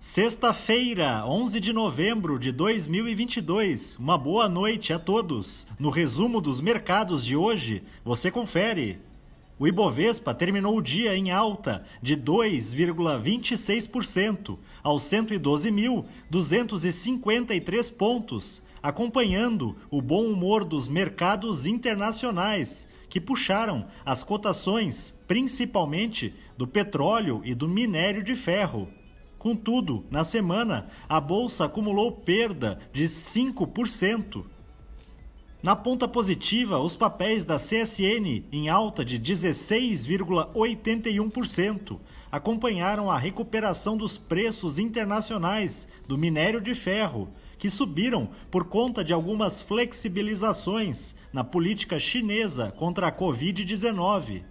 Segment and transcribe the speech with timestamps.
[0.00, 3.96] Sexta-feira, 11 de novembro de 2022.
[3.98, 5.66] Uma boa noite a todos.
[5.76, 9.00] No resumo dos mercados de hoje, você confere.
[9.58, 20.26] O Ibovespa terminou o dia em alta de 2,26% aos 112.253 pontos, acompanhando o bom
[20.26, 28.36] humor dos mercados internacionais, que puxaram as cotações, principalmente do petróleo e do minério de
[28.36, 28.88] ferro.
[29.38, 34.44] Contudo, na semana, a bolsa acumulou perda de 5%.
[35.62, 44.18] Na ponta positiva, os papéis da CSN, em alta de 16,81%, acompanharam a recuperação dos
[44.18, 51.98] preços internacionais do minério de ferro, que subiram por conta de algumas flexibilizações na política
[51.98, 54.42] chinesa contra a Covid-19.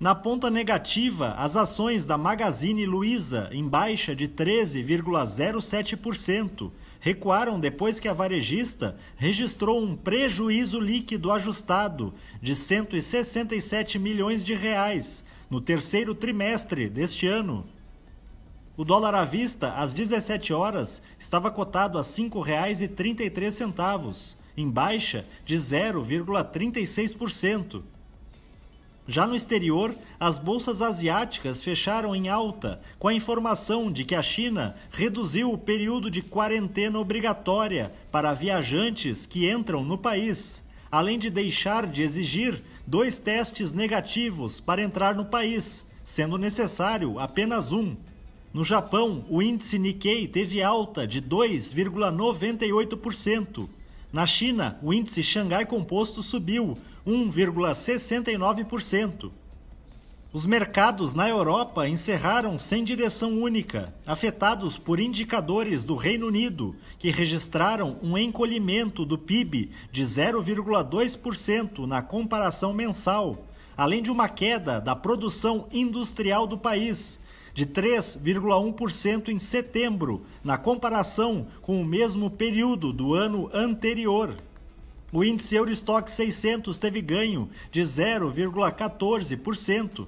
[0.00, 8.06] Na ponta negativa, as ações da Magazine Luiza, em baixa de 13,07%, recuaram depois que
[8.06, 16.88] a varejista registrou um prejuízo líquido ajustado de 167 milhões de reais no terceiro trimestre
[16.88, 17.66] deste ano.
[18.76, 25.56] O dólar à vista, às 17 horas, estava cotado a R$ 5,33, em baixa de
[25.56, 27.82] 0,36%.
[29.10, 34.20] Já no exterior, as bolsas asiáticas fecharam em alta, com a informação de que a
[34.20, 41.30] China reduziu o período de quarentena obrigatória para viajantes que entram no país, além de
[41.30, 47.96] deixar de exigir dois testes negativos para entrar no país, sendo necessário apenas um.
[48.52, 53.70] No Japão, o índice Nikkei teve alta de 2,98%.
[54.12, 56.76] Na China, o índice Xangai Composto subiu
[57.08, 59.30] 1,69%.
[60.30, 67.10] Os mercados na Europa encerraram sem direção única, afetados por indicadores do Reino Unido, que
[67.10, 74.94] registraram um encolhimento do PIB de 0,2% na comparação mensal, além de uma queda da
[74.94, 77.18] produção industrial do país
[77.54, 84.36] de 3,1% em setembro, na comparação com o mesmo período do ano anterior.
[85.10, 90.06] O índice Eurostock 600 teve ganho de 0,14%.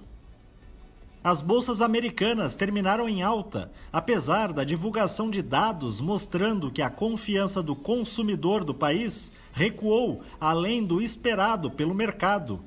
[1.25, 7.63] As bolsas americanas terminaram em alta, apesar da divulgação de dados mostrando que a confiança
[7.63, 12.61] do consumidor do país recuou além do esperado pelo mercado.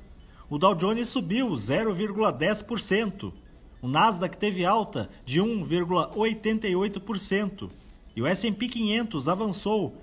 [0.50, 3.32] O Dow Jones subiu 0,10%.
[3.80, 7.70] O Nasdaq teve alta de 1,88%
[8.16, 10.02] e o S&P 500 avançou